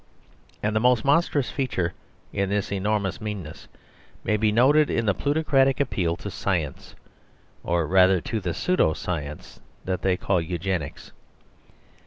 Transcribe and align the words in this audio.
And 0.63 0.75
the 0.75 0.79
most 0.79 1.05
monstrous 1.05 1.51
feature 1.51 1.93
in 2.33 2.49
this 2.49 2.71
enormous 2.71 3.21
meanness 3.21 3.67
may 4.23 4.35
be 4.35 4.51
noted 4.51 4.89
in 4.89 5.05
the 5.05 5.13
plutocratic 5.13 5.79
appeal 5.79 6.15
to 6.17 6.31
science, 6.31 6.95
or, 7.63 7.85
rather, 7.85 8.19
to 8.19 8.39
the 8.39 8.55
pseudo 8.55 8.93
science 8.93 9.59
that 9.85 10.01
they 10.01 10.17
call 10.17 10.41
Eugenics. 10.41 11.11